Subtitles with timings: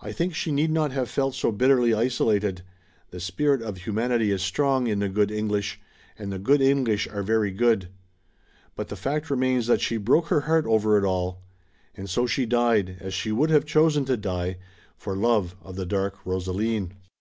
[0.00, 2.62] I think she need not have felt so bitterly isolated;
[3.12, 5.80] the spirit of humanity is strong in the good English—
[6.18, 7.88] ^and the good English are very good—
[8.76, 11.40] rbut the fact remains that she broke her heart over it all;
[11.96, 14.56] and so she died, as she would have chosen to die,
[14.96, 16.94] for love of the Dark Rosaleen.